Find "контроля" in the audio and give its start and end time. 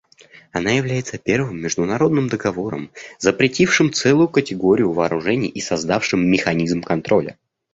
6.81-7.37